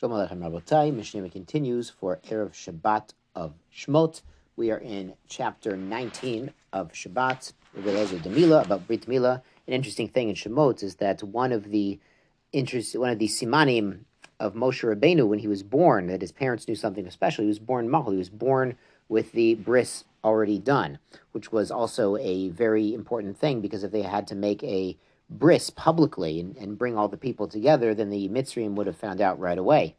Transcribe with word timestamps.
Shalom 0.00 0.26
Aleichem. 0.26 0.94
Mishnah 0.94 1.28
continues 1.28 1.90
for 1.90 2.20
Erev 2.26 2.52
Shabbat 2.52 3.10
of 3.34 3.52
Shmot. 3.70 4.22
We 4.56 4.70
are 4.70 4.78
in 4.78 5.12
chapter 5.28 5.76
19 5.76 6.54
of 6.72 6.92
Shabbat, 6.92 7.52
Demila, 7.76 8.64
about 8.64 8.86
Brit 8.86 9.06
Mila. 9.06 9.42
An 9.66 9.74
interesting 9.74 10.08
thing 10.08 10.30
in 10.30 10.34
Shemot 10.36 10.82
is 10.82 10.94
that 10.94 11.22
one 11.22 11.52
of 11.52 11.70
the 11.70 12.00
interest, 12.50 12.98
one 12.98 13.10
of 13.10 13.18
the 13.18 13.28
simanim 13.28 14.04
of 14.38 14.54
Moshe 14.54 14.82
Rabbeinu 14.82 15.28
when 15.28 15.40
he 15.40 15.48
was 15.48 15.62
born, 15.62 16.06
that 16.06 16.22
his 16.22 16.32
parents 16.32 16.66
knew 16.66 16.74
something 16.74 17.10
special. 17.10 17.42
He 17.42 17.48
was 17.48 17.58
born 17.58 17.90
mahal. 17.90 18.12
He 18.12 18.16
was 18.16 18.30
born 18.30 18.78
with 19.10 19.32
the 19.32 19.56
bris 19.56 20.04
already 20.24 20.58
done, 20.58 20.98
which 21.32 21.52
was 21.52 21.70
also 21.70 22.16
a 22.16 22.48
very 22.48 22.94
important 22.94 23.36
thing 23.36 23.60
because 23.60 23.84
if 23.84 23.92
they 23.92 24.00
had 24.00 24.26
to 24.28 24.34
make 24.34 24.64
a 24.64 24.96
bris 25.30 25.70
publicly 25.70 26.40
and, 26.40 26.56
and 26.56 26.76
bring 26.76 26.98
all 26.98 27.08
the 27.08 27.16
people 27.16 27.46
together, 27.46 27.94
then 27.94 28.10
the 28.10 28.28
Mitzrayim 28.28 28.74
would 28.74 28.88
have 28.88 28.96
found 28.96 29.20
out 29.20 29.38
right 29.38 29.56
away. 29.56 29.96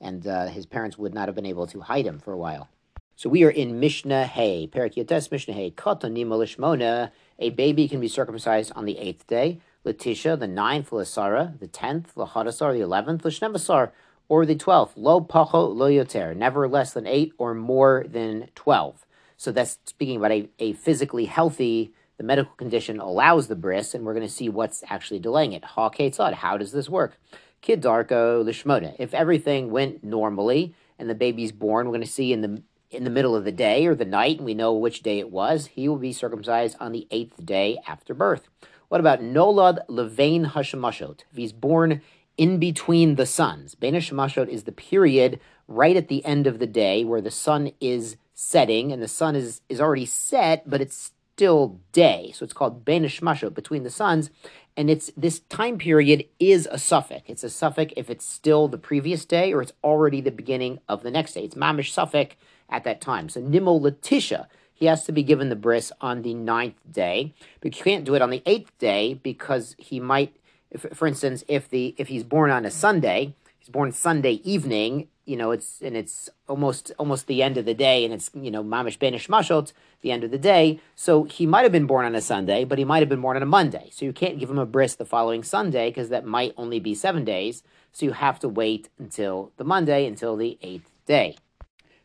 And 0.00 0.26
uh, 0.26 0.46
his 0.46 0.66
parents 0.66 0.98
would 0.98 1.14
not 1.14 1.26
have 1.26 1.34
been 1.34 1.46
able 1.46 1.66
to 1.68 1.80
hide 1.80 2.06
him 2.06 2.18
for 2.18 2.32
a 2.32 2.38
while. 2.38 2.68
So 3.16 3.28
we 3.28 3.44
are 3.44 3.50
in 3.50 3.80
Mishnah 3.80 4.26
Hay, 4.26 4.66
Perak 4.66 4.94
Yotes 4.94 5.30
Mishnah 5.30 5.54
Hay, 5.54 5.70
Kotanima 5.70 7.10
A 7.38 7.50
baby 7.50 7.88
can 7.88 8.00
be 8.00 8.08
circumcised 8.08 8.72
on 8.74 8.84
the 8.84 8.98
eighth 8.98 9.26
day. 9.26 9.60
Letitia, 9.84 10.36
the 10.36 10.48
ninth, 10.48 10.90
Lasara, 10.90 11.58
the 11.60 11.68
tenth, 11.68 12.14
Lahadasar, 12.16 12.72
the 12.72 12.80
eleventh, 12.80 13.22
Lashnemasar, 13.22 13.90
or 14.28 14.44
the 14.46 14.56
twelfth. 14.56 14.96
Lo 14.96 15.20
Pacho 15.20 15.66
Lo 15.66 15.88
Yoter, 15.88 16.34
never 16.34 16.66
less 16.66 16.92
than 16.92 17.06
eight 17.06 17.32
or 17.38 17.54
more 17.54 18.04
than 18.08 18.48
twelve. 18.54 19.06
So 19.36 19.52
that's 19.52 19.78
speaking 19.86 20.16
about 20.16 20.32
a, 20.32 20.48
a 20.58 20.72
physically 20.72 21.26
healthy 21.26 21.92
the 22.16 22.24
medical 22.24 22.54
condition 22.54 23.00
allows 23.00 23.48
the 23.48 23.56
bris, 23.56 23.94
and 23.94 24.04
we're 24.04 24.14
going 24.14 24.26
to 24.26 24.32
see 24.32 24.48
what's 24.48 24.84
actually 24.88 25.20
delaying 25.20 25.52
it. 25.52 25.64
Ha 25.64 25.90
how 26.34 26.56
does 26.56 26.72
this 26.72 26.88
work? 26.88 27.18
Kidarko 27.62 28.44
lishmona. 28.44 28.94
If 28.98 29.14
everything 29.14 29.70
went 29.70 30.04
normally 30.04 30.74
and 30.98 31.08
the 31.08 31.14
baby's 31.14 31.52
born, 31.52 31.86
we're 31.86 31.92
going 31.92 32.02
to 32.02 32.10
see 32.10 32.32
in 32.32 32.40
the 32.42 32.62
in 32.90 33.04
the 33.04 33.10
middle 33.10 33.34
of 33.34 33.44
the 33.44 33.52
day 33.52 33.86
or 33.86 33.94
the 33.94 34.04
night, 34.04 34.36
and 34.36 34.44
we 34.44 34.54
know 34.54 34.72
which 34.72 35.02
day 35.02 35.18
it 35.18 35.30
was, 35.30 35.66
he 35.66 35.88
will 35.88 35.96
be 35.96 36.12
circumcised 36.12 36.76
on 36.78 36.92
the 36.92 37.08
eighth 37.10 37.44
day 37.44 37.76
after 37.88 38.14
birth. 38.14 38.48
What 38.88 39.00
about 39.00 39.20
Nolad 39.20 39.84
Levain 39.88 40.52
Hashemashot? 40.52 41.22
If 41.30 41.36
he's 41.36 41.52
born 41.52 42.02
in 42.36 42.58
between 42.58 43.16
the 43.16 43.26
suns, 43.26 43.74
Bein 43.74 43.94
Hashemashot 43.94 44.48
is 44.48 44.62
the 44.62 44.72
period 44.72 45.40
right 45.66 45.96
at 45.96 46.08
the 46.08 46.24
end 46.24 46.46
of 46.46 46.60
the 46.60 46.66
day 46.66 47.04
where 47.04 47.20
the 47.20 47.30
sun 47.30 47.72
is 47.80 48.16
setting 48.34 48.92
and 48.92 49.02
the 49.02 49.08
sun 49.08 49.34
is, 49.34 49.62
is 49.68 49.80
already 49.80 50.06
set, 50.06 50.68
but 50.68 50.80
it's 50.80 51.12
still 51.34 51.80
day. 51.90 52.30
So 52.32 52.44
it's 52.44 52.52
called 52.52 52.84
Benish 52.84 53.20
Masho, 53.20 53.52
between 53.52 53.82
the 53.82 53.90
suns. 53.90 54.30
And 54.76 54.88
it's 54.88 55.10
this 55.16 55.40
time 55.40 55.78
period 55.78 56.26
is 56.38 56.66
a 56.66 56.76
safek. 56.76 57.22
It's 57.26 57.42
a 57.42 57.48
safek 57.48 57.92
if 57.96 58.08
it's 58.08 58.24
still 58.24 58.68
the 58.68 58.78
previous 58.78 59.24
day 59.24 59.52
or 59.52 59.60
it's 59.60 59.72
already 59.82 60.20
the 60.20 60.30
beginning 60.30 60.78
of 60.88 61.02
the 61.02 61.10
next 61.10 61.32
day. 61.32 61.44
It's 61.44 61.56
mamish 61.56 61.92
safek 61.92 62.32
at 62.70 62.84
that 62.84 63.00
time. 63.00 63.28
So 63.28 63.40
Nimo 63.40 63.80
Letitia, 63.80 64.48
he 64.72 64.86
has 64.86 65.04
to 65.06 65.12
be 65.12 65.24
given 65.24 65.48
the 65.48 65.56
bris 65.56 65.90
on 66.00 66.22
the 66.22 66.34
ninth 66.34 66.80
day, 66.88 67.34
but 67.60 67.76
you 67.76 67.82
can't 67.82 68.04
do 68.04 68.14
it 68.14 68.22
on 68.22 68.30
the 68.30 68.42
eighth 68.46 68.76
day 68.78 69.14
because 69.14 69.74
he 69.78 69.98
might, 69.98 70.36
if, 70.70 70.86
for 70.92 71.08
instance, 71.08 71.42
if 71.48 71.68
the 71.68 71.94
if 71.98 72.08
he's 72.08 72.24
born 72.24 72.50
on 72.50 72.64
a 72.64 72.70
Sunday, 72.70 73.34
he's 73.58 73.68
born 73.68 73.90
Sunday 73.90 74.34
evening, 74.44 75.08
you 75.26 75.36
know, 75.36 75.50
it's 75.50 75.80
and 75.80 75.96
it's 75.96 76.28
almost 76.48 76.92
almost 76.98 77.26
the 77.26 77.42
end 77.42 77.56
of 77.56 77.64
the 77.64 77.74
day, 77.74 78.04
and 78.04 78.12
it's 78.12 78.30
you 78.34 78.50
know 78.50 78.62
mamish 78.62 78.98
bein 78.98 79.14
hashemashot, 79.14 79.72
the 80.02 80.12
end 80.12 80.24
of 80.24 80.30
the 80.30 80.38
day. 80.38 80.80
So 80.94 81.24
he 81.24 81.46
might 81.46 81.62
have 81.62 81.72
been 81.72 81.86
born 81.86 82.04
on 82.04 82.14
a 82.14 82.20
Sunday, 82.20 82.64
but 82.64 82.78
he 82.78 82.84
might 82.84 83.00
have 83.00 83.08
been 83.08 83.20
born 83.20 83.36
on 83.36 83.42
a 83.42 83.46
Monday. 83.46 83.88
So 83.92 84.04
you 84.04 84.12
can't 84.12 84.38
give 84.38 84.50
him 84.50 84.58
a 84.58 84.66
bris 84.66 84.94
the 84.94 85.04
following 85.04 85.42
Sunday 85.42 85.90
because 85.90 86.10
that 86.10 86.26
might 86.26 86.54
only 86.56 86.78
be 86.78 86.94
seven 86.94 87.24
days. 87.24 87.62
So 87.92 88.06
you 88.06 88.12
have 88.12 88.38
to 88.40 88.48
wait 88.48 88.88
until 88.98 89.52
the 89.56 89.64
Monday, 89.64 90.06
until 90.06 90.36
the 90.36 90.58
eighth 90.62 90.90
day. 91.06 91.36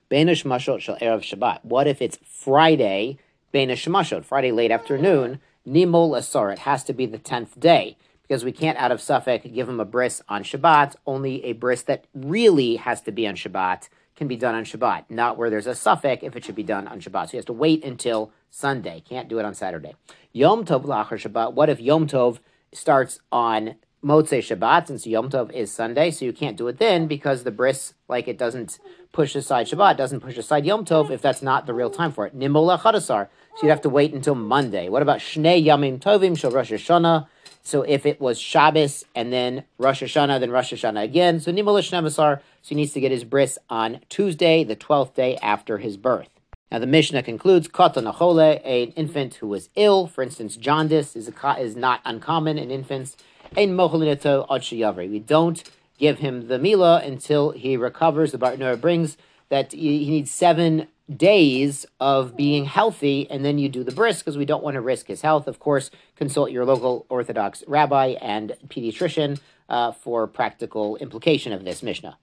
Bein 0.07 0.27
Hashemashot 0.27 0.81
shel 0.81 0.97
erev 0.97 1.21
Shabbat. 1.21 1.63
What 1.63 1.87
if 1.87 2.01
it's 2.01 2.17
Friday? 2.23 3.17
Bein 3.51 3.69
Hashemashot, 3.69 4.23
Friday 4.23 4.51
late 4.51 4.71
afternoon. 4.71 5.39
Nimol 5.67 6.17
asar. 6.17 6.51
It 6.51 6.59
has 6.59 6.83
to 6.85 6.93
be 6.93 7.05
the 7.05 7.17
tenth 7.17 7.59
day 7.59 7.97
because 8.29 8.45
we 8.45 8.51
can't, 8.51 8.77
out 8.77 8.91
of 8.91 8.99
safek, 8.99 9.51
give 9.55 9.67
him 9.67 9.79
a 9.79 9.85
bris 9.85 10.21
on 10.29 10.43
Shabbat. 10.43 10.95
Only 11.07 11.43
a 11.45 11.53
bris 11.53 11.81
that 11.81 12.05
really 12.13 12.75
has 12.75 13.01
to 13.01 13.11
be 13.11 13.27
on 13.27 13.33
Shabbat 13.33 13.89
can 14.15 14.27
be 14.27 14.35
done 14.35 14.53
on 14.53 14.65
Shabbat, 14.65 15.05
not 15.09 15.35
where 15.35 15.49
there's 15.49 15.65
a 15.65 15.71
safek 15.71 16.19
if 16.21 16.35
it 16.35 16.45
should 16.45 16.53
be 16.53 16.61
done 16.61 16.87
on 16.87 17.01
Shabbat. 17.01 17.25
So 17.25 17.31
he 17.31 17.37
has 17.37 17.45
to 17.45 17.53
wait 17.53 17.83
until 17.83 18.31
Sunday. 18.51 19.01
Can't 19.03 19.29
do 19.29 19.39
it 19.39 19.45
on 19.45 19.55
Saturday. 19.55 19.95
Yom 20.31 20.63
Tov 20.63 20.85
lachar 20.85 21.17
Shabbat. 21.17 21.53
What 21.53 21.69
if 21.69 21.81
Yom 21.81 22.05
Tov 22.05 22.37
starts 22.71 23.19
on 23.31 23.75
Motzei 24.05 24.39
Shabbat, 24.39 24.87
since 24.87 25.07
Yom 25.07 25.31
Tov 25.31 25.51
is 25.51 25.73
Sunday, 25.73 26.11
so 26.11 26.23
you 26.23 26.31
can't 26.31 26.55
do 26.55 26.67
it 26.67 26.77
then 26.77 27.07
because 27.07 27.43
the 27.43 27.51
bris, 27.51 27.95
like 28.07 28.27
it 28.27 28.37
doesn't 28.37 28.77
push 29.11 29.35
aside 29.35 29.65
Shabbat, 29.65 29.97
doesn't 29.97 30.19
push 30.19 30.37
aside 30.37 30.67
Yom 30.67 30.85
Tov 30.85 31.09
if 31.09 31.19
that's 31.19 31.41
not 31.41 31.65
the 31.65 31.73
real 31.73 31.89
time 31.89 32.11
for 32.11 32.27
it. 32.27 32.37
Nimola 32.37 32.79
Chadasar. 32.79 33.27
So 33.55 33.63
you'd 33.63 33.71
have 33.71 33.81
to 33.81 33.89
wait 33.89 34.13
until 34.13 34.35
Monday. 34.35 34.87
What 34.87 35.01
about 35.01 35.17
Shnei 35.17 35.65
Yamim 35.65 35.99
Tovim 35.99 36.37
Shal 36.37 36.51
Rosh 36.51 36.71
Hashanah? 36.71 37.27
So 37.61 37.83
if 37.83 38.05
it 38.05 38.19
was 38.19 38.39
Shabbos 38.39 39.05
and 39.13 39.31
then 39.31 39.63
Rosh 39.77 40.01
Hashanah, 40.01 40.39
then 40.39 40.51
Rosh 40.51 40.73
Hashanah 40.73 41.03
again, 41.03 41.39
so 41.39 41.51
Nimolish 41.51 41.91
Nemasar, 41.91 42.39
so 42.39 42.69
he 42.69 42.75
needs 42.75 42.93
to 42.93 42.99
get 42.99 43.11
his 43.11 43.23
bris 43.23 43.57
on 43.69 43.99
Tuesday, 44.09 44.63
the 44.63 44.75
12th 44.75 45.13
day 45.13 45.37
after 45.37 45.77
his 45.77 45.97
birth. 45.97 46.29
Now 46.71 46.79
the 46.79 46.87
Mishnah 46.87 47.23
concludes, 47.23 47.67
Kata 47.67 48.01
Nachole, 48.01 48.61
an 48.63 48.91
infant 48.91 49.35
who 49.35 49.47
was 49.47 49.69
ill, 49.75 50.07
for 50.07 50.23
instance, 50.23 50.55
jaundice 50.55 51.15
is, 51.15 51.29
a, 51.29 51.59
is 51.59 51.75
not 51.75 52.01
uncommon 52.05 52.57
in 52.57 52.71
infants, 52.71 53.17
Ein 53.57 53.75
Mochalinato 53.75 54.45
Ad 54.49 55.09
We 55.09 55.19
don't 55.19 55.63
give 55.97 56.19
him 56.19 56.47
the 56.47 56.59
Mila 56.59 57.01
until 57.03 57.51
he 57.51 57.75
recovers. 57.77 58.31
The 58.31 58.37
Bartenura 58.37 58.79
brings 58.79 59.17
that 59.49 59.71
he 59.71 60.09
needs 60.09 60.29
seven 60.29 60.87
days 61.15 61.85
of 61.99 62.37
being 62.37 62.65
healthy, 62.65 63.29
and 63.29 63.43
then 63.43 63.57
you 63.57 63.69
do 63.69 63.83
the 63.83 63.91
bris 63.91 64.19
because 64.19 64.37
we 64.37 64.45
don't 64.45 64.63
want 64.63 64.75
to 64.75 64.81
risk 64.81 65.07
his 65.07 65.21
health. 65.21 65.47
Of 65.47 65.59
course, 65.59 65.91
consult 66.15 66.51
your 66.51 66.65
local 66.65 67.05
Orthodox 67.09 67.63
rabbi 67.67 68.15
and 68.21 68.53
pediatrician 68.67 69.39
uh, 69.67 69.91
for 69.91 70.27
practical 70.27 70.95
implication 70.97 71.53
of 71.53 71.63
this 71.63 71.81
Mishnah. 71.81 72.17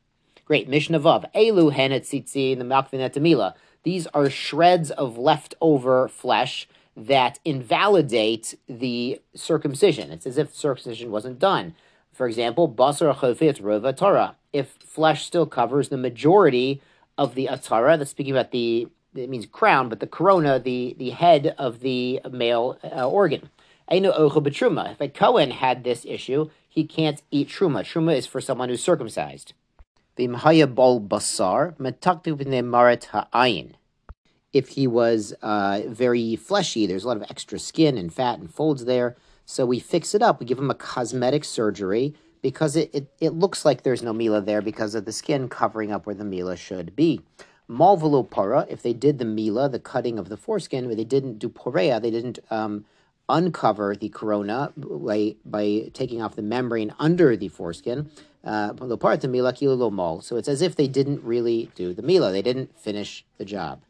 Great. 0.44 0.68
Mishnah 0.68 1.00
Vav. 1.00 1.32
Elu 1.34 1.74
henet 1.74 2.02
tzitzi, 2.02 2.56
the 2.56 2.64
malkvinet 2.64 3.54
These 3.82 4.06
are 4.08 4.30
shreds 4.30 4.92
of 4.92 5.18
leftover 5.18 6.06
flesh 6.06 6.68
that 6.96 7.40
invalidate 7.44 8.54
the 8.68 9.20
circumcision. 9.34 10.10
It's 10.12 10.26
as 10.26 10.38
if 10.38 10.54
circumcision 10.54 11.10
wasn't 11.10 11.38
done. 11.38 11.74
For 12.12 12.26
example, 12.26 12.68
basar 12.68 13.14
chofet 13.14 13.60
rova 13.60 13.94
Torah. 13.94 14.36
If 14.52 14.78
flesh 14.84 15.26
still 15.26 15.46
covers 15.46 15.88
the 15.88 15.98
majority 15.98 16.80
of 17.18 17.34
the 17.34 17.48
atara. 17.50 17.98
That's 17.98 18.10
speaking 18.10 18.34
about 18.34 18.50
the 18.50 18.88
it 19.14 19.30
means 19.30 19.46
crown, 19.46 19.88
but 19.88 20.00
the 20.00 20.06
corona, 20.06 20.58
the 20.58 20.94
the 20.98 21.10
head 21.10 21.54
of 21.58 21.80
the 21.80 22.20
male 22.30 22.78
uh, 22.84 23.08
organ. 23.08 23.50
Einu 23.90 24.12
ocha 24.12 24.42
b'truma. 24.42 24.92
If 24.92 25.00
a 25.00 25.08
Cohen 25.08 25.52
had 25.52 25.84
this 25.84 26.04
issue, 26.04 26.50
he 26.68 26.84
can't 26.84 27.22
eat 27.30 27.48
truma. 27.48 27.80
Truma 27.80 28.16
is 28.16 28.26
for 28.26 28.40
someone 28.40 28.68
who's 28.68 28.82
circumcised. 28.82 29.52
V'imhaya 30.18 30.72
bol 30.72 31.00
basar 31.00 31.76
metaktu 31.76 32.64
maret 32.64 33.08
ha'ayin. 33.12 33.74
If 34.52 34.68
he 34.70 34.86
was 34.86 35.34
uh, 35.42 35.82
very 35.86 36.34
fleshy, 36.36 36.86
there's 36.86 37.04
a 37.04 37.08
lot 37.08 37.18
of 37.18 37.24
extra 37.30 37.58
skin 37.58 37.98
and 37.98 38.12
fat 38.12 38.38
and 38.38 38.52
folds 38.52 38.86
there. 38.86 39.16
So 39.44 39.64
we 39.66 39.78
fix 39.78 40.14
it 40.14 40.22
up. 40.22 40.40
We 40.40 40.46
give 40.46 40.58
him 40.58 40.70
a 40.70 40.74
cosmetic 40.74 41.44
surgery 41.44 42.14
because 42.46 42.76
it, 42.76 42.94
it, 42.94 43.08
it 43.20 43.30
looks 43.30 43.64
like 43.64 43.82
there's 43.82 44.04
no 44.04 44.12
mila 44.12 44.40
there 44.40 44.62
because 44.62 44.94
of 44.94 45.04
the 45.04 45.10
skin 45.10 45.48
covering 45.48 45.90
up 45.90 46.06
where 46.06 46.14
the 46.14 46.22
mila 46.22 46.56
should 46.56 46.94
be. 46.94 47.20
Malvalo 47.68 48.22
para, 48.30 48.64
if 48.70 48.82
they 48.82 48.92
did 48.92 49.18
the 49.18 49.24
mila, 49.24 49.68
the 49.68 49.80
cutting 49.80 50.16
of 50.16 50.28
the 50.28 50.36
foreskin, 50.36 50.86
but 50.86 50.96
they 50.96 51.02
didn't 51.02 51.40
do 51.40 51.48
porea, 51.48 52.00
they 52.00 52.12
didn't 52.12 52.38
um, 52.48 52.84
uncover 53.28 53.96
the 53.96 54.08
corona 54.10 54.72
by, 54.76 55.34
by 55.44 55.90
taking 55.92 56.22
off 56.22 56.36
the 56.36 56.42
membrane 56.42 56.94
under 57.00 57.36
the 57.36 57.48
foreskin. 57.48 58.08
Uh, 58.44 58.72
so 58.76 60.36
it's 60.36 60.46
as 60.46 60.62
if 60.62 60.76
they 60.76 60.86
didn't 60.86 61.24
really 61.24 61.68
do 61.74 61.92
the 61.92 62.02
mila. 62.02 62.30
They 62.30 62.42
didn't 62.42 62.78
finish 62.78 63.24
the 63.38 63.44
job. 63.44 63.82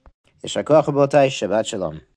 Shabbat 0.43 1.67
Shalom. 1.67 2.01